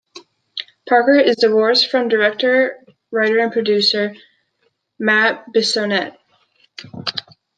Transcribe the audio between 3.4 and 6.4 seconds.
producer Matt Bissonnette.